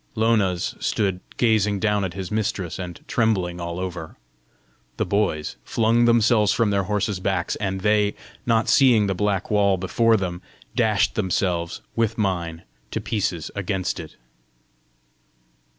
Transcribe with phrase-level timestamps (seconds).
[0.15, 4.17] Lona's stood gazing down at his mistress, and trembling all over.
[4.97, 9.77] The boys flung themselves from their horses' backs, and they, not seeing the black wall
[9.77, 10.41] before them,
[10.75, 14.15] dashed themselves, with mine, to pieces against it.